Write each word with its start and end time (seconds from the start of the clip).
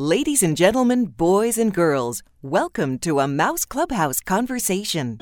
Ladies 0.00 0.42
and 0.42 0.56
gentlemen, 0.56 1.04
boys 1.04 1.58
and 1.58 1.74
girls, 1.74 2.22
welcome 2.40 2.98
to 3.00 3.20
a 3.20 3.28
Mouse 3.28 3.66
Clubhouse 3.66 4.18
conversation. 4.20 5.18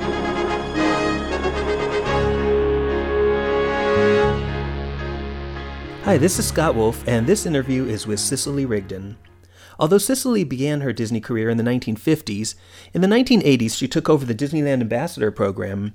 Hi, 6.04 6.16
this 6.16 6.38
is 6.38 6.46
Scott 6.46 6.76
Wolf, 6.76 7.02
and 7.08 7.26
this 7.26 7.44
interview 7.44 7.86
is 7.86 8.06
with 8.06 8.20
Cicely 8.20 8.64
Rigdon. 8.64 9.18
Although 9.80 9.98
Cicely 9.98 10.44
began 10.44 10.82
her 10.82 10.92
Disney 10.92 11.20
career 11.20 11.50
in 11.50 11.56
the 11.56 11.64
1950s, 11.64 12.54
in 12.94 13.00
the 13.00 13.08
1980s 13.08 13.76
she 13.76 13.88
took 13.88 14.08
over 14.08 14.24
the 14.24 14.32
Disneyland 14.32 14.80
Ambassador 14.80 15.32
program. 15.32 15.94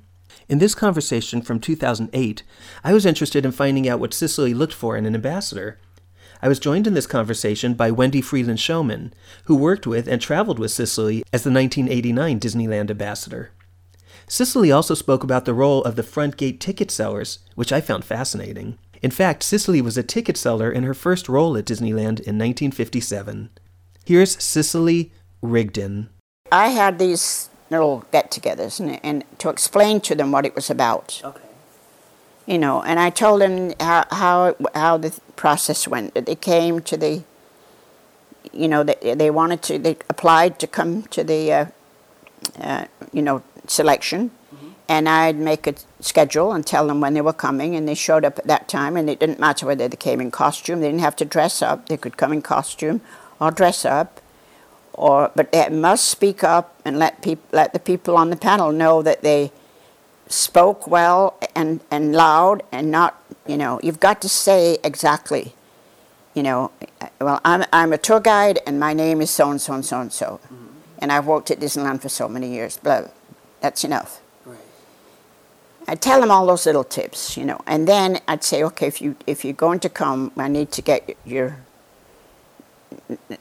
In 0.49 0.59
this 0.59 0.75
conversation 0.75 1.41
from 1.41 1.61
2008, 1.61 2.43
I 2.83 2.91
was 2.93 3.05
interested 3.05 3.45
in 3.45 3.53
finding 3.53 3.87
out 3.87 4.01
what 4.01 4.13
Cicely 4.13 4.53
looked 4.53 4.73
for 4.73 4.97
in 4.97 5.05
an 5.05 5.15
ambassador. 5.15 5.79
I 6.43 6.49
was 6.49 6.59
joined 6.59 6.87
in 6.87 6.93
this 6.93 7.07
conversation 7.07 7.73
by 7.73 7.89
Wendy 7.89 8.19
Freeland 8.19 8.59
Showman, 8.59 9.13
who 9.45 9.55
worked 9.55 9.87
with 9.87 10.09
and 10.09 10.21
traveled 10.21 10.59
with 10.59 10.71
Cicely 10.71 11.23
as 11.31 11.43
the 11.45 11.49
1989 11.49 12.37
Disneyland 12.37 12.89
ambassador. 12.89 13.51
Cicely 14.27 14.69
also 14.69 14.93
spoke 14.93 15.23
about 15.23 15.45
the 15.45 15.53
role 15.53 15.81
of 15.85 15.95
the 15.95 16.03
front 16.03 16.35
gate 16.35 16.59
ticket 16.59 16.91
sellers, 16.91 17.39
which 17.55 17.71
I 17.71 17.79
found 17.79 18.03
fascinating. 18.03 18.77
In 19.01 19.09
fact, 19.09 19.41
Cicely 19.41 19.81
was 19.81 19.97
a 19.97 20.03
ticket 20.03 20.35
seller 20.35 20.69
in 20.69 20.83
her 20.83 20.93
first 20.93 21.29
role 21.29 21.55
at 21.55 21.63
Disneyland 21.63 22.19
in 22.19 22.37
1957. 22.37 23.49
Here's 24.03 24.43
Cicely 24.43 25.13
Rigdon. 25.41 26.09
I 26.51 26.69
had 26.69 26.99
these 26.99 27.49
little 27.69 28.03
get 28.11 28.31
togethers 28.31 28.81
and, 28.81 28.99
and 29.01 29.23
to 29.39 29.47
explain 29.47 30.01
to 30.01 30.13
them 30.13 30.33
what 30.33 30.45
it 30.45 30.55
was 30.55 30.69
about. 30.69 31.21
Okay. 31.23 31.42
You 32.45 32.57
know, 32.57 32.81
and 32.83 32.99
I 32.99 33.09
told 33.09 33.41
them 33.41 33.73
how 33.79 34.05
how 34.11 34.55
how 34.73 34.97
the 34.97 35.17
process 35.35 35.87
went. 35.87 36.13
That 36.13 36.25
they 36.25 36.35
came 36.35 36.81
to 36.81 36.97
the, 36.97 37.23
you 38.51 38.67
know, 38.67 38.83
they, 38.83 39.15
they 39.15 39.29
wanted 39.29 39.61
to, 39.63 39.79
they 39.79 39.97
applied 40.09 40.59
to 40.59 40.67
come 40.67 41.03
to 41.03 41.23
the, 41.23 41.51
uh, 41.51 41.65
uh, 42.59 42.85
you 43.11 43.21
know, 43.21 43.43
selection, 43.67 44.31
and 44.89 45.07
I'd 45.07 45.37
make 45.37 45.67
a 45.67 45.75
schedule 45.99 46.51
and 46.51 46.65
tell 46.65 46.87
them 46.87 46.99
when 47.01 47.13
they 47.13 47.21
were 47.21 47.33
coming, 47.33 47.75
and 47.75 47.87
they 47.87 47.95
showed 47.95 48.25
up 48.25 48.37
at 48.39 48.47
that 48.47 48.67
time, 48.67 48.97
and 48.97 49.09
it 49.09 49.19
didn't 49.19 49.39
matter 49.39 49.65
whether 49.65 49.87
they 49.87 49.97
came 49.97 50.19
in 50.19 50.31
costume. 50.31 50.81
They 50.81 50.87
didn't 50.87 51.01
have 51.01 51.15
to 51.17 51.25
dress 51.25 51.61
up. 51.61 51.87
They 51.87 51.97
could 51.97 52.17
come 52.17 52.33
in 52.33 52.41
costume 52.41 53.01
or 53.39 53.51
dress 53.51 53.85
up. 53.85 54.19
Or, 54.95 55.31
but 55.35 55.51
they 55.51 55.69
must 55.69 56.07
speak 56.07 56.43
up 56.43 56.79
and 56.85 56.99
let 56.99 57.23
peop- 57.23 57.51
let 57.51 57.73
the 57.73 57.79
people 57.79 58.15
on 58.15 58.29
the 58.29 58.35
panel 58.35 58.71
know 58.71 59.01
that 59.01 59.23
they 59.23 59.51
spoke 60.33 60.87
well 60.87 61.37
and, 61.55 61.81
and 61.91 62.13
loud 62.13 62.63
and 62.71 62.91
not, 62.91 63.21
you 63.47 63.57
know, 63.57 63.79
you've 63.83 63.99
got 63.99 64.21
to 64.21 64.29
say 64.29 64.77
exactly, 64.83 65.53
you 66.33 66.43
know, 66.43 66.71
uh, 67.01 67.07
well, 67.21 67.41
I'm, 67.45 67.63
I'm 67.71 67.93
a 67.93 67.97
tour 67.97 68.19
guide 68.19 68.59
and 68.65 68.79
my 68.79 68.93
name 68.93 69.21
is 69.21 69.29
so 69.29 69.51
and 69.51 69.61
so 69.61 69.73
and 69.73 69.85
so 69.85 70.01
and 70.01 70.11
so. 70.11 70.39
Mm-hmm. 70.45 70.65
And 70.99 71.11
I've 71.11 71.25
worked 71.25 71.51
at 71.51 71.59
Disneyland 71.59 72.01
for 72.01 72.09
so 72.09 72.27
many 72.29 72.53
years, 72.53 72.77
blah. 72.77 73.07
That's 73.61 73.83
enough. 73.83 74.21
Right. 74.45 74.57
I'd 75.87 76.01
tell 76.01 76.21
them 76.21 76.31
all 76.31 76.45
those 76.45 76.65
little 76.65 76.83
tips, 76.83 77.37
you 77.37 77.45
know, 77.45 77.61
and 77.65 77.87
then 77.87 78.19
I'd 78.27 78.43
say, 78.43 78.63
okay, 78.63 78.87
if 78.87 79.01
you 79.01 79.15
if 79.27 79.43
you're 79.43 79.53
going 79.53 79.79
to 79.81 79.89
come, 79.89 80.31
I 80.37 80.47
need 80.47 80.71
to 80.73 80.81
get 80.81 81.17
your. 81.25 81.57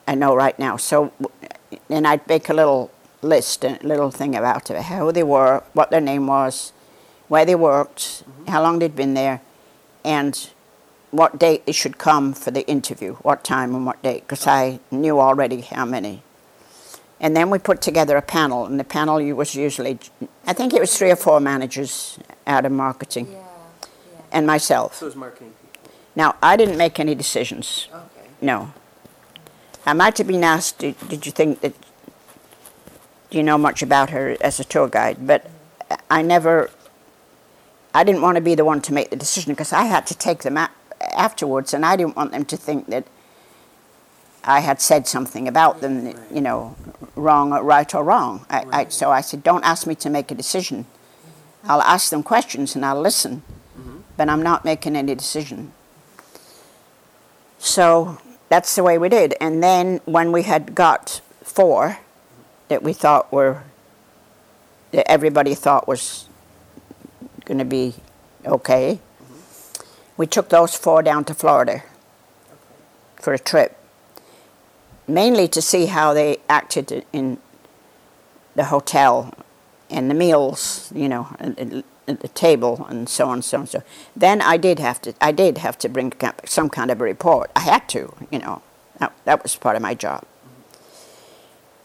I 0.07 0.15
know 0.15 0.35
right 0.35 0.57
now, 0.57 0.77
so, 0.77 1.13
and 1.89 2.07
I'd 2.07 2.27
make 2.27 2.49
a 2.49 2.53
little 2.53 2.91
list, 3.21 3.63
a 3.63 3.79
little 3.81 4.11
thing 4.11 4.35
about 4.35 4.69
it, 4.69 4.81
how 4.83 5.11
they 5.11 5.23
were, 5.23 5.63
what 5.73 5.89
their 5.89 6.01
name 6.01 6.27
was, 6.27 6.73
where 7.33 7.45
they 7.45 7.55
worked, 7.55 7.99
mm-hmm. 7.99 8.51
how 8.51 8.61
long 8.61 8.77
they'd 8.77 8.95
been 8.95 9.15
there, 9.15 9.41
and 10.05 10.51
what 11.09 11.39
date 11.39 11.65
they 11.65 11.71
should 11.71 11.97
come 11.97 12.31
for 12.31 12.51
the 12.51 12.63
interview, 12.67 13.15
what 13.27 13.43
time 13.43 13.73
and 13.73 13.87
what 13.87 13.99
date, 14.03 14.21
because 14.21 14.45
I 14.45 14.79
knew 14.91 15.19
already 15.19 15.61
how 15.61 15.83
many. 15.83 16.21
And 17.19 17.35
then 17.35 17.49
we 17.49 17.57
put 17.57 17.81
together 17.81 18.17
a 18.17 18.21
panel, 18.21 18.67
and 18.67 18.79
the 18.79 18.83
panel 18.83 19.15
was 19.33 19.55
usually, 19.55 19.97
I 20.45 20.53
think 20.53 20.75
it 20.75 20.79
was 20.79 20.95
three 20.95 21.09
or 21.09 21.15
four 21.15 21.39
managers 21.39 22.19
out 22.45 22.67
of 22.67 22.71
marketing, 22.71 23.25
Yeah, 23.31 23.39
yeah. 23.39 24.19
and 24.31 24.45
myself. 24.45 24.97
So 24.97 25.07
is 25.07 25.15
marketing 25.15 25.53
people. 25.71 25.91
Now, 26.15 26.35
I 26.39 26.55
didn't 26.55 26.77
make 26.77 26.99
any 26.99 27.15
decisions. 27.15 27.87
Okay. 27.91 28.27
No. 28.41 28.73
I 29.87 29.93
might 29.93 30.19
have 30.19 30.27
been 30.27 30.43
asked, 30.43 30.77
did, 30.77 30.95
did 31.09 31.25
you 31.25 31.31
think 31.31 31.61
that, 31.61 31.73
do 33.31 33.37
you 33.37 33.43
know 33.43 33.57
much 33.57 33.81
about 33.81 34.11
her 34.11 34.37
as 34.39 34.59
a 34.59 34.63
tour 34.63 34.87
guide? 34.87 35.25
But 35.25 35.49
I 36.11 36.21
never, 36.21 36.69
I 37.93 38.03
didn't 38.03 38.21
want 38.21 38.35
to 38.35 38.41
be 38.41 38.55
the 38.55 38.65
one 38.65 38.81
to 38.81 38.93
make 38.93 39.09
the 39.09 39.15
decision 39.15 39.53
because 39.53 39.71
I 39.71 39.83
had 39.83 40.07
to 40.07 40.15
take 40.15 40.43
them 40.43 40.57
a- 40.57 40.71
afterwards 41.01 41.73
and 41.73 41.85
I 41.85 41.95
didn't 41.95 42.15
want 42.15 42.31
them 42.31 42.45
to 42.45 42.57
think 42.57 42.87
that 42.87 43.05
I 44.43 44.59
had 44.59 44.81
said 44.81 45.07
something 45.07 45.47
about 45.47 45.81
them, 45.81 46.05
that, 46.05 46.15
you 46.31 46.41
know, 46.41 46.75
wrong 47.15 47.53
or 47.53 47.63
right 47.63 47.93
or 47.93 48.03
wrong. 48.03 48.45
I, 48.49 48.65
I, 48.71 48.85
so 48.89 49.11
I 49.11 49.21
said, 49.21 49.43
don't 49.43 49.63
ask 49.63 49.87
me 49.87 49.95
to 49.95 50.09
make 50.09 50.31
a 50.31 50.35
decision. 50.35 50.83
Mm-hmm. 50.85 51.71
I'll 51.71 51.81
ask 51.81 52.09
them 52.09 52.23
questions 52.23 52.75
and 52.75 52.85
I'll 52.85 52.99
listen, 52.99 53.43
mm-hmm. 53.77 53.99
but 54.17 54.27
I'm 54.27 54.41
not 54.41 54.65
making 54.65 54.95
any 54.95 55.15
decision. 55.15 55.71
So 57.57 58.17
that's 58.49 58.75
the 58.75 58.83
way 58.83 58.97
we 58.97 59.07
did. 59.07 59.35
And 59.39 59.63
then 59.63 60.01
when 60.05 60.31
we 60.31 60.43
had 60.43 60.75
got 60.75 61.21
four 61.41 61.99
that 62.67 62.83
we 62.83 62.91
thought 62.91 63.31
were, 63.31 63.63
that 64.91 65.09
everybody 65.09 65.55
thought 65.55 65.87
was 65.87 66.27
going 67.45 67.59
to 67.59 67.65
be 67.65 67.95
okay, 68.45 68.99
we 70.17 70.27
took 70.27 70.49
those 70.49 70.75
four 70.75 71.01
down 71.01 71.25
to 71.25 71.33
Florida 71.33 71.83
for 73.15 73.33
a 73.33 73.39
trip, 73.39 73.77
mainly 75.07 75.47
to 75.47 75.61
see 75.61 75.87
how 75.87 76.13
they 76.13 76.37
acted 76.49 77.05
in 77.11 77.37
the 78.55 78.65
hotel 78.65 79.33
and 79.89 80.09
the 80.09 80.15
meals, 80.15 80.91
you 80.93 81.07
know, 81.07 81.35
at, 81.39 81.83
the 82.05 82.27
table 82.29 82.85
and 82.89 83.07
so 83.07 83.27
on, 83.27 83.35
and 83.35 83.45
so 83.45 83.59
on, 83.59 83.67
so. 83.67 83.81
Then 84.13 84.41
I 84.41 84.57
did 84.57 84.77
have 84.79 85.01
to, 85.03 85.13
I 85.21 85.31
did 85.31 85.59
have 85.59 85.77
to 85.79 85.89
bring 85.89 86.11
some 86.43 86.69
kind 86.69 86.91
of 86.91 86.99
a 86.99 87.03
report. 87.03 87.49
I 87.55 87.61
had 87.61 87.87
to, 87.89 88.13
you 88.29 88.39
know, 88.39 88.61
that, 88.97 89.13
that 89.23 89.41
was 89.41 89.55
part 89.55 89.77
of 89.77 89.81
my 89.81 89.93
job. 89.93 90.25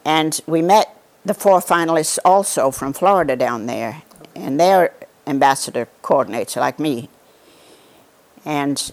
And 0.05 0.41
we 0.47 0.61
met 0.61 0.97
the 1.25 1.35
four 1.35 1.61
finalists 1.61 2.19
also 2.25 2.73
from 2.73 2.93
Florida 2.93 3.37
down 3.37 3.67
there, 3.67 4.03
and 4.35 4.59
their 4.59 4.93
ambassador 5.29 5.87
coordinator, 6.03 6.61
like 6.61 6.79
me. 6.79 7.09
And 8.45 8.93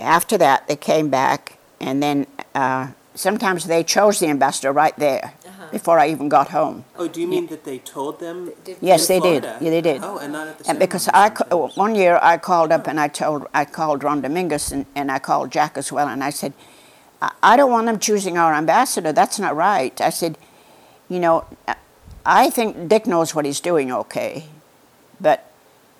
after 0.00 0.38
that, 0.38 0.66
they 0.68 0.76
came 0.76 1.10
back, 1.10 1.58
and 1.80 2.02
then 2.02 2.26
uh, 2.54 2.88
sometimes 3.14 3.64
they 3.66 3.84
chose 3.84 4.18
the 4.20 4.26
ambassador 4.28 4.72
right 4.72 4.96
there 4.98 5.34
before 5.70 5.98
I 5.98 6.08
even 6.08 6.28
got 6.28 6.48
home. 6.50 6.84
Oh, 6.96 7.08
do 7.08 7.20
you 7.20 7.26
mean 7.26 7.46
that 7.48 7.64
they 7.64 7.78
told 7.78 8.20
them? 8.20 8.52
Did- 8.64 8.76
Yes, 8.80 9.08
in 9.10 9.20
they 9.20 9.30
did. 9.30 9.44
Yeah, 9.60 9.70
they 9.70 9.80
did. 9.80 10.00
Oh, 10.02 10.18
and 10.18 10.32
not 10.32 10.46
at 10.48 10.58
the 10.58 10.60
And 10.60 10.66
ceremony. 10.78 10.86
because 10.86 11.08
I 11.08 11.30
ca- 11.30 11.56
one 11.74 11.94
year 11.94 12.18
I 12.22 12.38
called 12.38 12.70
up 12.72 12.86
and 12.86 12.98
I 13.00 13.08
told 13.08 13.46
I 13.52 13.64
called 13.64 14.04
Ron 14.04 14.20
Dominguez 14.22 14.72
and, 14.72 14.86
and 14.94 15.10
I 15.10 15.18
called 15.18 15.50
Jack 15.50 15.76
as 15.76 15.90
well 15.92 16.06
and 16.08 16.22
I 16.22 16.30
said, 16.30 16.52
I, 17.20 17.32
I 17.42 17.56
don't 17.56 17.70
want 17.72 17.86
them 17.86 17.98
choosing 17.98 18.38
our 18.38 18.54
ambassador. 18.54 19.12
That's 19.12 19.38
not 19.40 19.56
right. 19.56 20.00
I 20.00 20.10
said, 20.10 20.38
you 21.08 21.18
know, 21.18 21.44
I- 21.66 21.76
I 22.26 22.50
think 22.50 22.88
Dick 22.88 23.06
knows 23.06 23.34
what 23.34 23.44
he's 23.44 23.60
doing 23.60 23.90
okay, 23.92 24.44
but 25.24 25.50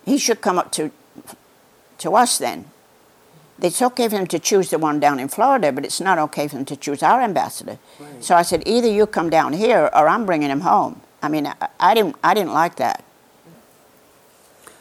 he 0.05 0.19
should 0.19 0.41
come 0.41 0.59
up 0.61 0.71
to 0.73 0.91
to 1.99 2.15
us 2.15 2.39
then. 2.39 2.67
It's 3.63 3.81
okay 3.81 4.09
for 4.09 4.17
him 4.17 4.27
to 4.27 4.39
choose 4.39 4.69
the 4.71 4.79
one 4.79 5.01
down 5.01 5.19
in 5.21 5.29
Florida, 5.29 5.73
but 5.73 5.85
it's 5.85 6.01
not 6.01 6.19
okay 6.19 6.49
for 6.49 6.59
him 6.59 6.65
to 6.67 6.77
choose 6.77 7.03
our 7.03 7.23
ambassador. 7.23 7.79
Right. 8.01 8.23
So 8.23 8.35
I 8.35 8.43
said, 8.43 8.63
either 8.67 8.89
you 8.89 9.07
come 9.07 9.31
down 9.31 9.53
here 9.53 9.89
or 9.95 10.09
I'm 10.09 10.27
bringing 10.27 10.51
him 10.51 10.61
home. 10.61 11.01
I 11.23 11.29
mean, 11.29 11.47
I, 11.47 11.55
I 11.81 11.95
didn't 11.95 12.17
I 12.23 12.35
didn't 12.35 12.53
like 12.53 12.77
that. 12.77 13.03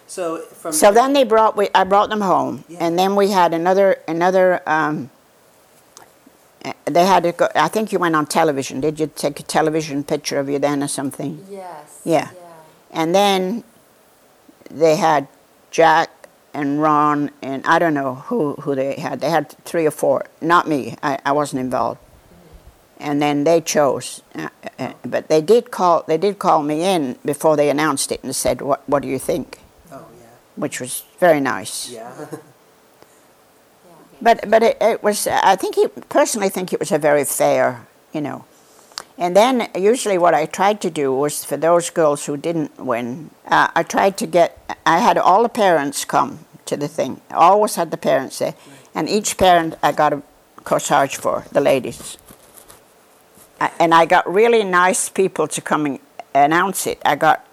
So 0.08 0.40
from 0.62 0.74
So 0.74 0.92
then 0.92 1.14
they 1.14 1.24
brought 1.24 1.56
we, 1.56 1.70
I 1.74 1.84
brought 1.86 2.10
them 2.10 2.22
home, 2.22 2.66
Yeah. 2.68 2.80
and 2.86 3.00
then 3.00 3.16
we 3.16 3.32
had 3.32 3.54
another 3.54 3.98
another. 4.08 4.62
Um, 4.68 5.10
uh, 6.66 6.74
they 6.86 7.06
had 7.06 7.24
to 7.24 7.32
go. 7.32 7.48
I 7.56 7.70
think 7.70 7.92
you 7.94 8.00
went 8.00 8.16
on 8.16 8.26
television. 8.26 8.82
Did 8.82 9.00
you 9.00 9.08
take 9.08 9.40
a 9.40 9.44
television 9.44 10.04
picture 10.04 10.40
of 10.40 10.50
you 10.50 10.60
then 10.60 10.84
or 10.84 10.88
something? 10.88 11.46
Yes. 11.50 12.02
Yeah. 12.04 12.30
And 12.92 13.14
then 13.14 13.64
they 14.74 14.96
had 14.96 15.28
Jack 15.72 16.10
and 16.54 16.82
Ron 16.82 17.32
and 17.42 17.66
I 17.66 17.80
don't 17.80 17.94
know 17.94 18.16
who 18.16 18.54
who 18.56 18.76
they 18.76 18.96
had. 18.96 19.22
They 19.22 19.30
had 19.30 19.50
three 19.66 19.86
or 19.86 19.92
four. 19.92 20.26
Not 20.42 20.68
me. 20.68 20.96
I, 21.02 21.20
I 21.26 21.32
wasn't 21.32 21.62
involved. 21.62 22.00
And 23.00 23.22
then 23.22 23.44
they 23.44 23.60
chose, 23.60 24.22
uh, 24.36 24.50
uh, 24.80 24.94
but 25.04 25.28
they 25.28 25.42
did 25.42 25.72
call. 25.72 26.04
They 26.08 26.18
did 26.18 26.40
call 26.40 26.64
me 26.64 26.84
in 26.84 27.18
before 27.26 27.58
they 27.58 27.70
announced 27.70 28.12
it 28.12 28.24
and 28.24 28.36
said, 28.36 28.62
"What 28.62 28.88
What 28.88 29.02
do 29.02 29.10
you 29.10 29.20
think?" 29.20 29.60
Oh 29.92 30.06
yeah. 30.20 30.28
Which 30.56 30.80
was 30.80 31.04
very 31.20 31.40
nice. 31.42 31.90
Yeah. 31.90 32.12
But 34.22 34.50
but 34.50 34.64
it, 34.64 34.78
it 34.80 35.04
was. 35.04 35.28
I 35.28 35.58
think 35.58 35.76
he 35.76 35.88
personally 36.08 36.48
think 36.48 36.72
it 36.72 36.80
was 36.80 36.94
a 36.94 36.98
very 36.98 37.26
fair, 37.26 37.86
you 38.14 38.22
know. 38.22 38.46
And 39.18 39.36
then 39.36 39.70
usually 39.76 40.18
what 40.18 40.34
I 40.34 40.46
tried 40.46 40.82
to 40.82 40.90
do 40.90 41.14
was 41.14 41.46
for 41.46 41.56
those 41.58 41.90
girls 41.90 42.26
who 42.26 42.36
didn't 42.36 42.78
win, 42.80 43.30
uh, 43.48 43.68
I 43.76 43.84
tried 43.84 44.18
to 44.18 44.28
get. 44.28 44.58
I 44.86 45.00
had 45.00 45.18
all 45.18 45.44
the 45.44 45.50
parents 45.50 46.04
come 46.06 46.40
to 46.66 46.76
the 46.76 46.88
thing. 46.88 47.22
I 47.30 47.36
always 47.36 47.76
had 47.76 47.92
the 47.92 47.98
parents 47.98 48.40
there, 48.40 48.56
and 48.96 49.08
each 49.08 49.38
parent 49.38 49.76
I 49.84 49.92
got 49.92 50.14
a 50.14 50.22
corsage 50.64 51.16
for 51.16 51.46
the 51.52 51.62
ladies. 51.62 52.18
I- 53.62 53.72
and 53.80 53.94
I 53.94 54.06
got 54.06 54.28
really 54.32 54.64
nice 54.64 55.10
people 55.10 55.48
to 55.48 55.62
come 55.62 55.86
and 55.86 56.00
announce 56.34 56.88
it. 56.88 57.00
I 57.06 57.16
got 57.16 57.46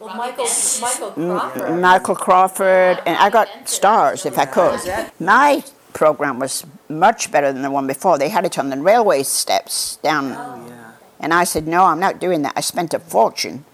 Well, 0.00 0.14
Michael, 0.14 0.46
Michael 0.80 1.10
Mm, 1.16 1.38
Crawford. 1.40 1.80
Michael 1.80 2.14
Crawford, 2.16 3.02
and 3.04 3.16
I 3.18 3.30
got 3.30 3.48
stars 3.64 4.24
if 4.24 4.38
I 4.38 4.46
could. 4.46 4.78
My 5.18 5.64
program 5.98 6.38
was 6.38 6.64
much 6.88 7.32
better 7.32 7.52
than 7.52 7.62
the 7.62 7.70
one 7.72 7.88
before. 7.88 8.18
They 8.18 8.28
had 8.28 8.44
it 8.44 8.56
on 8.56 8.70
the 8.70 8.76
railway 8.76 9.24
steps 9.24 9.96
down. 9.96 10.28
Yeah. 10.28 10.92
And 11.18 11.34
I 11.34 11.42
said, 11.42 11.66
no, 11.66 11.86
I'm 11.86 11.98
not 11.98 12.20
doing 12.20 12.42
that. 12.42 12.52
I 12.54 12.60
spent 12.60 12.94
a 12.94 13.00
fortune. 13.00 13.64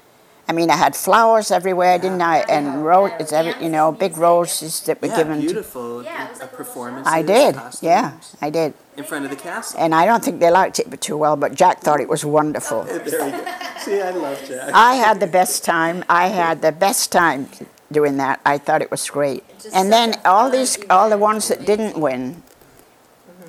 I 0.49 0.53
mean, 0.53 0.71
I 0.71 0.77
had 0.77 0.97
flowers 0.97 1.51
everywhere, 1.51 1.99
didn't 1.99 2.23
I? 2.23 2.39
And 2.49 2.83
roses, 2.83 3.31
every, 3.31 3.55
you 3.63 3.71
know, 3.71 3.93
big 3.93 4.17
roses 4.17 4.81
that 4.87 5.03
were 5.03 5.09
Yeah, 5.09 5.17
given. 5.19 5.41
To, 5.41 5.47
beautiful 5.47 6.03
Yeah, 6.03 6.27
it 6.27 6.31
was 6.31 6.41
uh, 6.41 6.45
like 6.45 6.53
a 6.53 6.55
little 6.55 6.57
performances. 6.65 7.13
I 7.13 7.23
did, 7.23 7.55
costumes, 7.55 7.83
yeah, 7.83 8.13
I 8.41 8.51
did. 8.51 8.73
In 8.97 9.05
front 9.05 9.25
of 9.27 9.31
the 9.31 9.37
castle. 9.37 9.79
And 9.79 9.95
I 9.95 10.07
don't 10.07 10.25
think 10.25 10.41
they 10.41 10.51
liked 10.51 10.79
it 10.79 11.01
too 11.03 11.19
well, 11.19 11.37
but 11.37 11.55
Jack 11.55 11.81
thought 11.81 12.01
it 12.01 12.09
was 12.09 12.25
wonderful. 12.25 12.85
there 12.89 13.05
we 13.05 13.11
go. 13.11 13.45
See, 13.85 14.01
I 14.01 14.11
love 14.11 14.41
Jack. 14.49 14.71
I 14.73 14.95
had 14.95 15.21
the 15.21 15.27
best 15.27 15.63
time. 15.63 16.05
I 16.09 16.29
had 16.29 16.63
the 16.63 16.73
best 16.73 17.13
time 17.13 17.49
doing 17.93 18.17
that. 18.17 18.41
I 18.47 18.57
thought 18.57 18.81
it 18.81 18.91
was 18.91 19.09
great. 19.11 19.45
Just 19.65 19.75
And 19.75 19.91
then 19.93 20.21
all 20.25 20.51
these, 20.51 20.79
all 20.91 21.09
the 21.11 21.19
ones 21.19 21.49
that 21.49 21.65
didn't 21.67 21.97
win, 21.99 22.43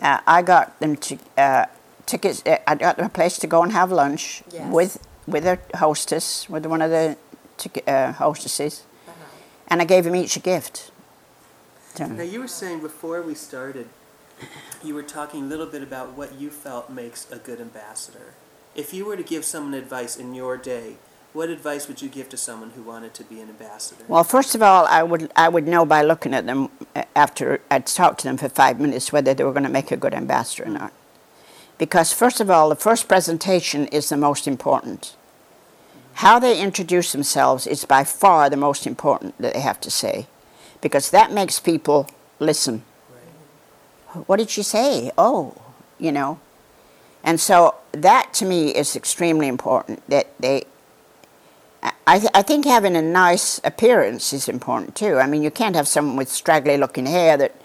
uh, 0.01 0.19
I 0.25 0.41
got 0.41 0.79
them 0.79 0.95
to 0.95 1.17
uh, 1.37 1.65
tickets. 2.05 2.41
Uh, 2.45 2.57
I 2.65 2.75
got 2.75 2.95
them 2.97 3.05
a 3.05 3.09
place 3.09 3.37
to 3.39 3.47
go 3.47 3.61
and 3.63 3.71
have 3.73 3.91
lunch 3.91 4.41
Yes. 4.51 4.71
with 4.71 4.97
with 5.27 5.45
a 5.45 5.57
hostess, 5.77 6.47
with 6.49 6.65
one 6.67 6.81
of 6.83 6.91
the 6.91 7.17
ticket, 7.57 7.87
uh, 7.87 8.11
hostesses, 8.13 8.83
Uh-huh. 9.07 9.13
and 9.67 9.81
I 9.81 9.85
gave 9.85 10.03
them 10.03 10.15
each 10.15 10.35
a 10.37 10.39
gift. 10.39 10.91
So- 11.95 12.05
Now, 12.05 12.23
you 12.23 12.39
were 12.39 12.47
saying 12.47 12.79
before 12.81 13.21
we 13.23 13.33
started, 13.35 13.87
you 14.83 14.93
were 14.93 15.03
talking 15.17 15.43
a 15.43 15.47
little 15.47 15.65
bit 15.65 15.81
about 15.81 16.07
what 16.17 16.29
you 16.39 16.49
felt 16.51 16.89
makes 16.89 17.25
a 17.31 17.37
good 17.37 17.59
ambassador. 17.59 18.33
If 18.75 18.93
you 18.93 19.05
were 19.05 19.17
to 19.17 19.23
give 19.23 19.43
someone 19.45 19.73
advice 19.73 20.15
in 20.15 20.35
your 20.35 20.57
day, 20.57 20.97
what 21.35 21.49
advice 21.49 21.87
would 21.89 22.01
you 22.01 22.07
give 22.07 22.29
to 22.29 22.37
someone 22.37 22.69
who 22.71 22.81
wanted 22.81 23.13
to 23.13 23.23
be 23.25 23.41
an 23.41 23.49
ambassador? 23.49 24.05
Well, 24.07 24.23
first 24.23 24.55
of 24.55 24.61
all, 24.61 24.85
I 24.85 25.03
would 25.03 25.29
I 25.35 25.49
would 25.49 25.67
know 25.67 25.85
by 25.85 26.01
looking 26.01 26.33
at 26.33 26.45
them 26.45 26.69
uh, 26.95 27.03
after 27.13 27.59
I'd 27.69 27.85
talked 27.87 28.21
to 28.21 28.27
them 28.27 28.37
for 28.37 28.47
five 28.47 28.79
minutes 28.79 29.11
whether 29.11 29.33
they 29.33 29.43
were 29.43 29.51
going 29.51 29.63
to 29.63 29.69
make 29.69 29.91
a 29.91 29.97
good 29.97 30.13
ambassador 30.13 30.63
or 30.69 30.71
not. 30.71 30.93
Because 31.77 32.13
first 32.13 32.39
of 32.39 32.49
all, 32.49 32.69
the 32.69 32.75
first 32.75 33.09
presentation 33.09 33.85
is 33.87 34.07
the 34.07 34.15
most 34.15 34.47
important. 34.47 35.15
How 36.15 36.39
they 36.39 36.61
introduce 36.61 37.11
themselves 37.11 37.67
is 37.67 37.83
by 37.83 38.05
far 38.05 38.49
the 38.49 38.55
most 38.55 38.87
important 38.87 39.37
that 39.39 39.53
they 39.53 39.59
have 39.59 39.81
to 39.81 39.91
say, 39.91 40.27
because 40.79 41.11
that 41.11 41.33
makes 41.33 41.59
people 41.59 42.09
listen. 42.39 42.83
What 44.25 44.37
did 44.37 44.49
she 44.49 44.63
say? 44.63 45.11
Oh, 45.17 45.61
you 45.99 46.13
know. 46.13 46.39
And 47.25 47.41
so 47.41 47.75
that 47.91 48.33
to 48.35 48.45
me 48.45 48.69
is 48.73 48.95
extremely 48.95 49.49
important 49.49 50.07
that 50.07 50.27
they 50.39 50.63
I, 52.07 52.19
th- 52.19 52.31
I 52.35 52.43
think 52.43 52.65
having 52.65 52.95
a 52.95 53.01
nice 53.01 53.59
appearance 53.63 54.31
is 54.31 54.47
important 54.47 54.95
too. 54.95 55.17
I 55.17 55.25
mean, 55.27 55.41
you 55.41 55.49
can't 55.49 55.75
have 55.75 55.87
someone 55.87 56.15
with 56.15 56.29
straggly 56.29 56.77
looking 56.77 57.07
hair 57.07 57.35
that 57.37 57.55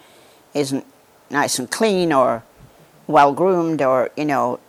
isn't 0.53 0.85
nice 1.29 1.59
and 1.59 1.69
clean 1.69 2.11
or 2.11 2.43
well 3.07 3.33
groomed, 3.33 3.81
or 3.81 4.09
you 4.17 4.25
know, 4.25 4.59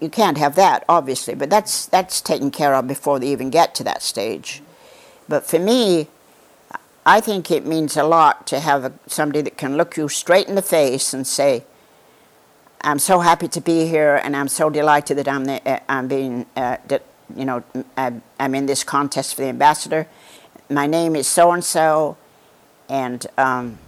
you 0.00 0.08
can't 0.08 0.38
have 0.38 0.54
that 0.54 0.84
obviously. 0.88 1.34
But 1.34 1.50
that's 1.50 1.86
that's 1.86 2.20
taken 2.20 2.50
care 2.50 2.74
of 2.74 2.86
before 2.86 3.18
they 3.18 3.28
even 3.28 3.50
get 3.50 3.74
to 3.76 3.84
that 3.84 4.02
stage. 4.02 4.62
But 5.28 5.44
for 5.44 5.58
me, 5.58 6.06
I 7.04 7.20
think 7.20 7.50
it 7.50 7.66
means 7.66 7.96
a 7.96 8.04
lot 8.04 8.46
to 8.48 8.60
have 8.60 8.84
a, 8.84 8.92
somebody 9.08 9.42
that 9.42 9.56
can 9.56 9.76
look 9.76 9.96
you 9.96 10.08
straight 10.08 10.46
in 10.46 10.54
the 10.54 10.62
face 10.62 11.12
and 11.12 11.26
say, 11.26 11.64
"I'm 12.82 13.00
so 13.00 13.18
happy 13.18 13.48
to 13.48 13.60
be 13.60 13.88
here, 13.88 14.20
and 14.22 14.36
I'm 14.36 14.48
so 14.48 14.70
delighted 14.70 15.18
that 15.18 15.26
I'm 15.28 15.44
the, 15.46 15.60
uh, 15.68 15.80
I'm 15.88 16.06
being 16.06 16.46
uh, 16.56 16.76
that 16.86 17.02
you 17.34 17.44
know 17.44 17.64
I'm, 17.96 18.22
I'm 18.38 18.54
in 18.54 18.66
this 18.66 18.84
contest 18.84 19.34
for 19.34 19.42
the 19.42 19.48
ambassador. 19.48 20.06
My 20.68 20.86
name 20.86 21.16
is 21.16 21.26
so 21.26 21.52
and 21.52 21.64
so, 21.64 22.16
and 22.88 23.26
um, 23.38 23.78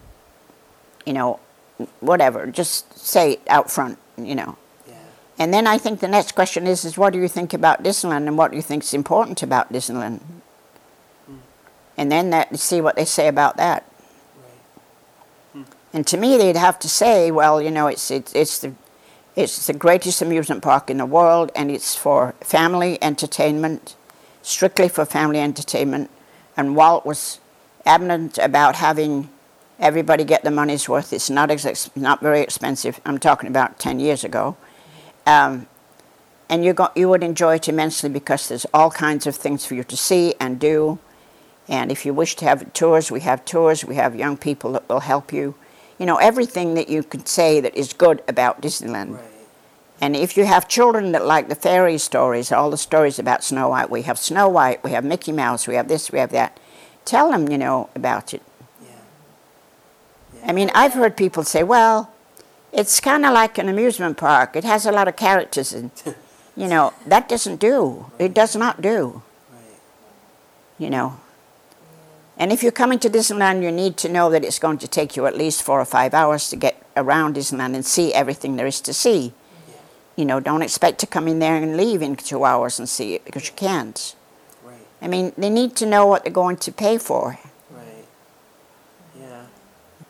you 1.04 1.12
know, 1.12 1.40
whatever. 2.00 2.46
Just 2.46 2.98
say 2.98 3.32
it 3.32 3.42
out 3.48 3.70
front, 3.70 3.98
you 4.16 4.34
know." 4.34 4.56
Yeah. 4.88 4.94
And 5.38 5.52
then 5.52 5.66
I 5.66 5.78
think 5.78 6.00
the 6.00 6.08
next 6.08 6.34
question 6.34 6.66
is, 6.66 6.84
is 6.84 6.96
what 6.96 7.12
do 7.12 7.20
you 7.20 7.28
think 7.28 7.52
about 7.52 7.82
Disneyland 7.82 8.26
and 8.26 8.38
what 8.38 8.50
do 8.50 8.56
you 8.56 8.62
think 8.62 8.82
is 8.82 8.94
important 8.94 9.42
about 9.42 9.72
Disneyland? 9.72 10.20
And 11.98 12.12
then 12.12 12.30
that, 12.30 12.56
see 12.58 12.80
what 12.80 12.94
they 12.94 13.04
say 13.04 13.26
about 13.26 13.56
that. 13.56 13.84
Right. 15.52 15.66
And 15.92 16.06
to 16.06 16.16
me, 16.16 16.36
they'd 16.38 16.56
have 16.56 16.78
to 16.78 16.88
say, 16.88 17.32
well, 17.32 17.60
you 17.60 17.72
know, 17.72 17.88
it's, 17.88 18.08
it's, 18.12 18.32
it's, 18.36 18.60
the, 18.60 18.72
it's 19.38 19.68
the 19.68 19.72
greatest 19.72 20.20
amusement 20.20 20.62
park 20.62 20.90
in 20.90 20.98
the 20.98 21.06
world 21.06 21.52
and 21.54 21.70
it's 21.70 21.94
for 21.94 22.34
family 22.40 22.98
entertainment, 23.00 23.94
strictly 24.42 24.88
for 24.88 25.04
family 25.04 25.38
entertainment. 25.38 26.10
And 26.56 26.74
Walt 26.74 27.06
was 27.06 27.38
adamant 27.86 28.36
about 28.38 28.74
having 28.74 29.30
everybody 29.78 30.24
get 30.24 30.42
the 30.42 30.50
money's 30.50 30.88
worth. 30.88 31.12
It's 31.12 31.30
not, 31.30 31.52
ex- 31.52 31.88
not 31.94 32.20
very 32.20 32.40
expensive. 32.40 33.00
I'm 33.06 33.18
talking 33.18 33.48
about 33.48 33.78
10 33.78 34.00
years 34.00 34.24
ago. 34.24 34.56
Um, 35.24 35.68
and 36.48 36.64
you, 36.64 36.72
go, 36.72 36.88
you 36.96 37.08
would 37.08 37.22
enjoy 37.22 37.56
it 37.56 37.68
immensely 37.68 38.10
because 38.10 38.48
there's 38.48 38.66
all 38.74 38.90
kinds 38.90 39.24
of 39.24 39.36
things 39.36 39.64
for 39.64 39.76
you 39.76 39.84
to 39.84 39.96
see 39.96 40.34
and 40.40 40.58
do. 40.58 40.98
And 41.68 41.92
if 41.92 42.04
you 42.04 42.12
wish 42.12 42.34
to 42.36 42.44
have 42.44 42.72
tours, 42.72 43.12
we 43.12 43.20
have 43.20 43.44
tours. 43.44 43.84
We 43.84 43.94
have 43.94 44.16
young 44.16 44.36
people 44.36 44.72
that 44.72 44.88
will 44.88 45.00
help 45.00 45.32
you. 45.32 45.54
You 45.96 46.06
know, 46.06 46.16
everything 46.16 46.74
that 46.74 46.88
you 46.88 47.04
could 47.04 47.28
say 47.28 47.60
that 47.60 47.76
is 47.76 47.92
good 47.92 48.22
about 48.26 48.62
Disneyland. 48.62 49.16
Right. 49.16 49.27
And 50.00 50.14
if 50.14 50.36
you 50.36 50.44
have 50.44 50.68
children 50.68 51.12
that 51.12 51.24
like 51.24 51.48
the 51.48 51.54
fairy 51.54 51.98
stories, 51.98 52.52
all 52.52 52.70
the 52.70 52.76
stories 52.76 53.18
about 53.18 53.42
Snow 53.42 53.70
White, 53.70 53.90
we 53.90 54.02
have 54.02 54.18
Snow 54.18 54.48
White, 54.48 54.82
we 54.84 54.92
have 54.92 55.04
Mickey 55.04 55.32
Mouse, 55.32 55.66
we 55.66 55.74
have 55.74 55.88
this, 55.88 56.12
we 56.12 56.18
have 56.20 56.30
that. 56.30 56.58
Tell 57.04 57.30
them, 57.30 57.48
you 57.48 57.58
know, 57.58 57.90
about 57.94 58.32
it. 58.32 58.42
Yeah. 58.82 58.90
I 60.46 60.52
mean, 60.52 60.70
I've 60.74 60.92
heard 60.92 61.16
people 61.16 61.42
say, 61.42 61.64
well, 61.64 62.12
it's 62.72 63.00
kind 63.00 63.24
of 63.26 63.32
like 63.32 63.58
an 63.58 63.68
amusement 63.68 64.18
park. 64.18 64.54
It 64.54 64.64
has 64.64 64.86
a 64.86 64.92
lot 64.92 65.08
of 65.08 65.16
characters. 65.16 65.72
And, 65.72 65.90
you 66.56 66.68
know, 66.68 66.92
that 67.06 67.28
doesn't 67.28 67.56
do. 67.58 68.06
It 68.18 68.34
does 68.34 68.54
not 68.54 68.80
do. 68.80 69.22
Right. 69.52 69.80
you 70.78 70.90
know. 70.90 71.18
And 72.36 72.52
if 72.52 72.62
you're 72.62 72.70
coming 72.70 73.00
to 73.00 73.10
Disneyland, 73.10 73.64
you 73.64 73.72
need 73.72 73.96
to 73.96 74.08
know 74.08 74.30
that 74.30 74.44
it's 74.44 74.60
going 74.60 74.78
to 74.78 74.86
take 74.86 75.16
you 75.16 75.26
at 75.26 75.36
least 75.36 75.62
four 75.62 75.80
or 75.80 75.84
five 75.84 76.14
hours 76.14 76.50
to 76.50 76.56
get 76.56 76.80
around 76.96 77.34
Disneyland 77.34 77.74
and 77.74 77.84
see 77.84 78.14
everything 78.14 78.54
there 78.54 78.66
is 78.66 78.80
to 78.82 78.92
see. 78.92 79.32
You 80.18 80.24
know, 80.24 80.40
don't 80.40 80.62
expect 80.62 80.98
to 80.98 81.06
come 81.06 81.28
in 81.28 81.38
there 81.38 81.54
and 81.54 81.76
leave 81.76 82.02
in 82.02 82.16
two 82.16 82.44
hours 82.44 82.80
and 82.80 82.88
see 82.88 83.14
it 83.14 83.24
because 83.24 83.46
you 83.46 83.54
can't. 83.54 84.16
Right. 84.64 84.74
I 85.00 85.06
mean, 85.06 85.32
they 85.38 85.48
need 85.48 85.76
to 85.76 85.86
know 85.86 86.08
what 86.08 86.24
they're 86.24 86.32
going 86.32 86.56
to 86.56 86.72
pay 86.72 86.98
for. 86.98 87.38
Right. 87.70 88.04
Yeah. 89.16 89.42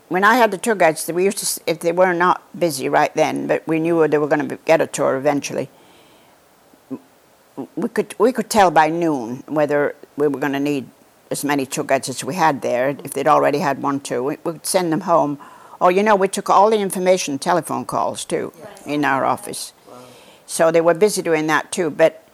When 0.08 0.24
I 0.24 0.36
had 0.36 0.50
the 0.50 0.56
tour 0.56 0.76
guides, 0.76 1.06
we 1.12 1.24
used 1.24 1.36
to, 1.44 1.60
if 1.66 1.80
they 1.80 1.92
were 1.92 2.14
not 2.14 2.40
busy 2.58 2.88
right 2.88 3.14
then, 3.14 3.48
but 3.48 3.68
we 3.68 3.80
knew 3.80 4.08
they 4.08 4.16
were 4.16 4.28
going 4.28 4.48
to 4.48 4.56
get 4.64 4.80
a 4.80 4.86
tour 4.86 5.14
eventually. 5.14 5.68
We 7.76 7.90
could 7.90 8.14
we 8.18 8.32
could 8.32 8.48
tell 8.48 8.70
by 8.70 8.88
noon 8.88 9.42
whether 9.46 9.94
we 10.16 10.26
were 10.26 10.40
going 10.40 10.54
to 10.54 10.60
need 10.60 10.88
as 11.30 11.44
many 11.44 11.66
tour 11.66 11.84
guides 11.84 12.08
as 12.08 12.24
we 12.24 12.34
had 12.34 12.62
there. 12.62 12.96
If 13.04 13.12
they'd 13.12 13.28
already 13.28 13.58
had 13.58 13.82
one 13.82 14.00
too, 14.00 14.24
we 14.24 14.38
would 14.44 14.64
send 14.64 14.90
them 14.90 15.02
home. 15.02 15.38
Oh, 15.82 15.90
you 15.90 16.02
know, 16.02 16.16
we 16.16 16.28
took 16.28 16.48
all 16.48 16.70
the 16.70 16.78
information, 16.78 17.38
telephone 17.38 17.84
calls 17.84 18.24
too, 18.24 18.54
in 18.86 19.04
our 19.04 19.26
office. 19.26 19.74
So 20.48 20.72
they 20.72 20.80
were 20.80 20.94
busy 20.94 21.20
doing 21.22 21.46
that 21.48 21.70
too. 21.70 21.90
But 21.90 22.24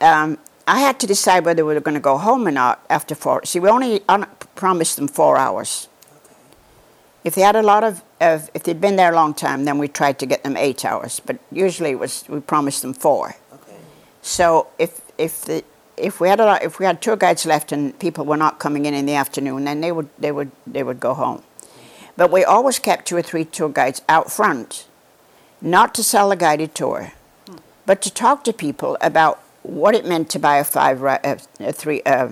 um, 0.00 0.36
I 0.66 0.80
had 0.80 0.98
to 1.00 1.06
decide 1.06 1.44
whether 1.44 1.64
we 1.64 1.72
were 1.72 1.80
going 1.80 1.94
to 1.94 2.00
go 2.00 2.18
home 2.18 2.46
or 2.46 2.50
not 2.50 2.84
after 2.90 3.14
four. 3.14 3.44
See, 3.44 3.60
we 3.60 3.68
only 3.68 4.02
un- 4.08 4.26
promised 4.56 4.96
them 4.96 5.06
four 5.06 5.38
hours. 5.38 5.88
Okay. 6.12 6.34
If 7.22 7.36
they 7.36 7.42
had 7.42 7.54
a 7.54 7.62
lot 7.62 7.84
of, 7.84 8.02
of, 8.20 8.50
if 8.52 8.64
they'd 8.64 8.80
been 8.80 8.96
there 8.96 9.12
a 9.12 9.14
long 9.14 9.32
time, 9.32 9.64
then 9.64 9.78
we 9.78 9.86
tried 9.86 10.18
to 10.18 10.26
get 10.26 10.42
them 10.42 10.56
eight 10.56 10.84
hours. 10.84 11.20
But 11.24 11.38
usually 11.52 11.90
it 11.90 11.98
was 12.00 12.24
we 12.28 12.40
promised 12.40 12.82
them 12.82 12.92
four. 12.92 13.36
Okay. 13.52 13.78
So 14.20 14.66
if 14.78 15.00
if 15.16 15.42
the 15.42 15.62
if 15.96 16.20
we 16.20 16.28
had 16.28 16.40
a 16.40 16.44
lot, 16.44 16.64
if 16.64 16.80
we 16.80 16.84
had 16.84 17.00
tour 17.00 17.16
guides 17.16 17.46
left 17.46 17.70
and 17.70 17.96
people 18.00 18.24
were 18.24 18.36
not 18.36 18.58
coming 18.58 18.86
in 18.86 18.94
in 18.94 19.06
the 19.06 19.14
afternoon, 19.14 19.64
then 19.64 19.80
they 19.80 19.92
would 19.92 20.08
they 20.18 20.32
would 20.32 20.50
they 20.66 20.82
would 20.82 20.98
go 20.98 21.14
home. 21.14 21.44
But 22.16 22.32
we 22.32 22.42
always 22.44 22.80
kept 22.80 23.06
two 23.06 23.16
or 23.16 23.22
three 23.22 23.44
tour 23.44 23.68
guides 23.68 24.02
out 24.08 24.32
front, 24.32 24.86
not 25.64 25.94
to 25.94 26.04
sell 26.04 26.30
a 26.30 26.36
guided 26.36 26.74
tour, 26.74 27.12
but 27.86 28.02
to 28.02 28.12
talk 28.12 28.44
to 28.44 28.52
people 28.52 28.98
about 29.00 29.40
what 29.62 29.94
it 29.94 30.04
meant 30.04 30.28
to 30.30 30.38
buy 30.38 30.58
a 30.58 30.64
five 30.64 31.00
ri- 31.00 31.24
uh, 31.24 31.38
a 31.58 31.72
three 31.72 32.02
uh, 32.02 32.28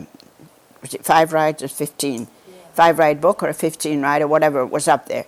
was 0.82 0.92
it 0.92 1.04
five 1.04 1.32
rides 1.32 1.62
or 1.62 1.68
fifteen, 1.68 2.28
five 2.74 2.98
ride 2.98 3.20
book 3.20 3.42
or 3.42 3.48
a 3.48 3.54
fifteen 3.54 4.02
ride 4.02 4.20
or 4.20 4.26
whatever 4.26 4.66
was 4.66 4.86
up 4.86 5.08
there, 5.08 5.24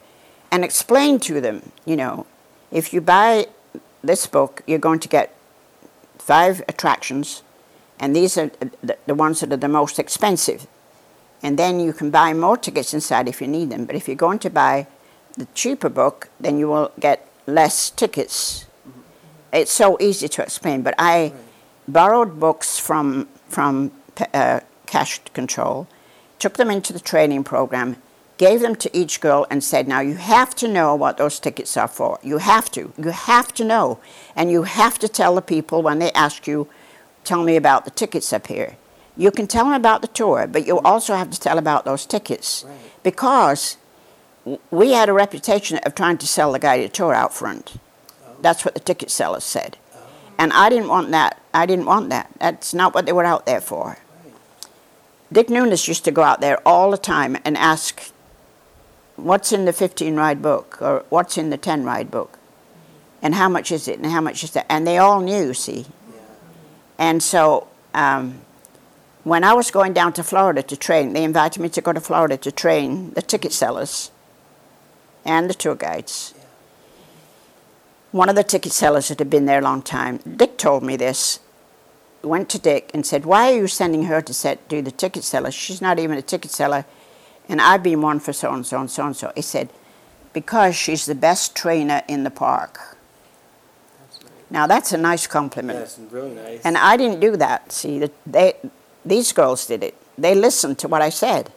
and 0.50 0.64
explain 0.64 1.18
to 1.20 1.40
them, 1.40 1.72
you 1.86 1.96
know, 1.96 2.26
if 2.70 2.92
you 2.92 3.00
buy 3.00 3.46
this 4.02 4.26
book, 4.26 4.62
you're 4.66 4.78
going 4.78 5.00
to 5.00 5.08
get 5.08 5.34
five 6.18 6.62
attractions, 6.68 7.42
and 7.98 8.14
these 8.14 8.36
are 8.36 8.50
the, 8.82 8.98
the 9.06 9.14
ones 9.14 9.40
that 9.40 9.50
are 9.52 9.56
the 9.56 9.68
most 9.68 9.98
expensive. 9.98 10.66
And 11.42 11.58
then 11.58 11.78
you 11.78 11.92
can 11.92 12.10
buy 12.10 12.32
more 12.32 12.56
tickets 12.56 12.94
inside 12.94 13.28
if 13.28 13.40
you 13.42 13.46
need 13.46 13.68
them. 13.68 13.84
But 13.84 13.96
if 13.96 14.08
you're 14.08 14.16
going 14.16 14.38
to 14.40 14.50
buy 14.50 14.86
the 15.36 15.46
cheaper 15.54 15.90
book, 15.90 16.28
then 16.40 16.58
you 16.58 16.68
will 16.68 16.90
get 16.98 17.28
less 17.46 17.90
tickets. 17.90 18.66
it's 19.52 19.72
so 19.72 19.96
easy 20.00 20.28
to 20.28 20.42
explain, 20.42 20.82
but 20.82 20.94
I 20.98 21.32
borrowed 21.86 22.40
books 22.40 22.78
from 22.78 23.28
from 23.48 23.92
uh, 24.32 24.60
cash 24.86 25.20
control, 25.32 25.86
took 26.38 26.54
them 26.56 26.70
into 26.70 26.92
the 26.92 26.98
training 27.00 27.44
program, 27.44 27.96
gave 28.36 28.60
them 28.60 28.74
to 28.76 28.88
each 28.96 29.20
girl, 29.20 29.46
and 29.50 29.62
said, 29.62 29.86
"Now 29.86 30.00
you 30.00 30.14
have 30.16 30.54
to 30.56 30.66
know 30.68 30.94
what 30.96 31.16
those 31.18 31.38
tickets 31.38 31.76
are 31.76 31.88
for. 31.88 32.18
You 32.22 32.38
have 32.38 32.70
to. 32.72 32.92
You 32.98 33.10
have 33.10 33.52
to 33.54 33.64
know, 33.64 33.98
and 34.34 34.50
you 34.50 34.62
have 34.64 34.98
to 34.98 35.08
tell 35.08 35.34
the 35.34 35.42
people 35.42 35.82
when 35.82 35.98
they 36.00 36.10
ask 36.12 36.46
you, 36.46 36.68
tell 37.22 37.42
me 37.44 37.54
about 37.56 37.84
the 37.84 37.90
tickets 37.92 38.32
up 38.32 38.46
here. 38.48 38.76
You 39.16 39.30
can 39.30 39.46
tell 39.46 39.64
them 39.66 39.74
about 39.74 40.00
the 40.02 40.08
tour, 40.08 40.48
but 40.48 40.66
you 40.66 40.80
also 40.80 41.14
have 41.14 41.30
to 41.30 41.38
tell 41.38 41.58
about 41.58 41.84
those 41.84 42.06
tickets 42.06 42.64
Right. 42.66 43.02
because." 43.04 43.76
We 44.70 44.92
had 44.92 45.08
a 45.08 45.12
reputation 45.12 45.78
of 45.78 45.94
trying 45.94 46.18
to 46.18 46.26
sell 46.26 46.52
the 46.52 46.58
guided 46.58 46.92
tour 46.92 47.14
out 47.14 47.32
front. 47.32 47.76
That's 48.40 48.64
what 48.64 48.74
the 48.74 48.80
ticket 48.80 49.10
sellers 49.10 49.44
said. 49.44 49.78
And 50.38 50.52
I 50.52 50.68
didn't 50.68 50.88
want 50.88 51.10
that. 51.12 51.40
I 51.54 51.66
didn't 51.66 51.86
want 51.86 52.10
that. 52.10 52.30
That's 52.38 52.74
not 52.74 52.94
what 52.94 53.06
they 53.06 53.12
were 53.12 53.24
out 53.24 53.46
there 53.46 53.60
for. 53.60 53.98
Dick 55.32 55.48
Nunis 55.48 55.88
used 55.88 56.04
to 56.04 56.10
go 56.10 56.22
out 56.22 56.40
there 56.40 56.58
all 56.66 56.90
the 56.90 56.98
time 56.98 57.36
and 57.44 57.56
ask, 57.56 58.12
What's 59.16 59.52
in 59.52 59.64
the 59.64 59.72
15 59.72 60.16
ride 60.16 60.42
book? 60.42 60.82
Or 60.82 61.04
what's 61.08 61.38
in 61.38 61.50
the 61.50 61.56
10 61.56 61.84
ride 61.84 62.10
book? 62.10 62.38
And 63.22 63.34
how 63.34 63.48
much 63.48 63.70
is 63.72 63.88
it? 63.88 63.98
And 63.98 64.10
how 64.10 64.20
much 64.20 64.44
is 64.44 64.50
that? 64.50 64.66
And 64.68 64.86
they 64.86 64.98
all 64.98 65.20
knew, 65.20 65.54
see. 65.54 65.86
And 66.98 67.22
so 67.22 67.68
um, 67.94 68.40
when 69.22 69.44
I 69.44 69.54
was 69.54 69.70
going 69.70 69.92
down 69.92 70.12
to 70.14 70.24
Florida 70.24 70.62
to 70.64 70.76
train, 70.76 71.12
they 71.12 71.24
invited 71.24 71.62
me 71.62 71.68
to 71.70 71.80
go 71.80 71.92
to 71.92 72.00
Florida 72.00 72.36
to 72.36 72.52
train 72.52 73.12
the 73.14 73.22
ticket 73.22 73.52
sellers 73.52 74.10
and 75.24 75.48
the 75.48 75.54
tour 75.54 75.74
guides. 75.74 76.34
One 78.12 78.28
of 78.28 78.36
the 78.36 78.44
ticket 78.44 78.72
sellers 78.72 79.08
that 79.08 79.18
had 79.18 79.30
been 79.30 79.46
there 79.46 79.58
a 79.58 79.62
long 79.62 79.82
time, 79.82 80.18
Dick 80.18 80.56
told 80.56 80.82
me 80.82 80.96
this, 80.96 81.40
went 82.22 82.48
to 82.50 82.58
Dick 82.58 82.90
and 82.94 83.04
said, 83.04 83.26
Why 83.26 83.52
are 83.52 83.56
you 83.56 83.66
sending 83.66 84.04
her 84.04 84.22
to 84.22 84.34
set, 84.34 84.68
do 84.68 84.82
the 84.82 84.90
ticket 84.90 85.24
seller? 85.24 85.50
She's 85.50 85.82
not 85.82 85.98
even 85.98 86.16
a 86.16 86.22
ticket 86.22 86.50
seller, 86.50 86.84
and 87.48 87.60
I've 87.60 87.82
been 87.82 88.00
one 88.02 88.20
for 88.20 88.32
so 88.32 88.52
and 88.52 88.66
so 88.66 88.80
and 88.80 88.90
so 88.90 89.06
and 89.06 89.16
so. 89.16 89.32
He 89.34 89.42
said, 89.42 89.70
Because 90.32 90.76
she's 90.76 91.06
the 91.06 91.14
best 91.14 91.54
trainer 91.54 92.02
in 92.08 92.24
the 92.24 92.30
park. 92.30 92.96
Now 94.50 94.66
that's 94.66 94.92
a 94.92 94.98
nice 94.98 95.26
compliment. 95.26 95.78
That's 95.80 95.98
really 96.10 96.34
nice. 96.34 96.60
And 96.64 96.78
I 96.78 96.96
didn't 96.96 97.20
do 97.20 97.36
that. 97.36 97.72
See, 97.72 98.08
they, 98.26 98.54
these 99.04 99.32
girls 99.32 99.66
did 99.66 99.82
it. 99.82 99.96
They 100.16 100.34
listened 100.34 100.78
to 100.78 100.88
what 100.88 101.02
I 101.02 101.08
said. 101.08 101.52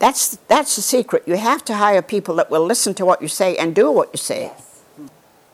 Yeah. 0.00 0.06
That's 0.06 0.36
that's 0.48 0.76
the 0.76 0.82
secret. 0.82 1.22
You 1.26 1.36
have 1.36 1.64
to 1.66 1.74
hire 1.74 2.02
people 2.02 2.36
that 2.36 2.50
will 2.50 2.64
listen 2.64 2.94
to 2.94 3.04
what 3.04 3.22
you 3.22 3.28
say 3.28 3.56
and 3.56 3.74
do 3.74 3.90
what 3.90 4.08
you 4.12 4.18
say. 4.18 4.52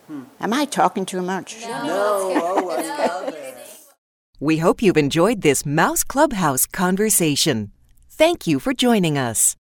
Hmm. 0.07 0.23
Am 0.41 0.53
I 0.53 0.67
talking 0.67 1.05
too 1.07 1.23
much? 1.23 1.63
no, 1.63 2.33
oh, 2.37 2.71
I 2.71 3.07
love 3.07 3.35
it. 3.35 3.57
We 4.41 4.59
hope 4.59 4.83
you've 4.83 4.97
enjoyed 4.99 5.41
this 5.43 5.65
Mouse 5.67 6.05
Clubhouse 6.05 6.67
conversation. 6.67 7.73
Thank 8.11 8.47
you 8.47 8.61
for 8.61 8.73
joining 8.75 9.19
us. 9.19 9.57